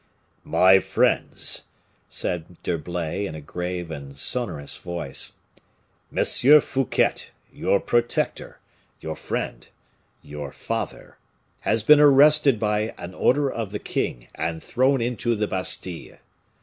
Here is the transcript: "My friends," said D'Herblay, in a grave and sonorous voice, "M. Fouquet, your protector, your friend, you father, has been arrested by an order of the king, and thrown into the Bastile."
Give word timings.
"My 0.43 0.79
friends," 0.79 1.65
said 2.09 2.59
D'Herblay, 2.63 3.27
in 3.27 3.35
a 3.35 3.39
grave 3.39 3.91
and 3.91 4.17
sonorous 4.17 4.77
voice, 4.77 5.33
"M. 6.11 6.25
Fouquet, 6.59 7.13
your 7.53 7.79
protector, 7.79 8.57
your 8.99 9.15
friend, 9.15 9.67
you 10.23 10.49
father, 10.49 11.19
has 11.59 11.83
been 11.83 11.99
arrested 11.99 12.59
by 12.59 12.95
an 12.97 13.13
order 13.13 13.47
of 13.47 13.69
the 13.71 13.77
king, 13.77 14.29
and 14.33 14.63
thrown 14.63 15.01
into 15.01 15.35
the 15.35 15.45
Bastile." 15.47 16.17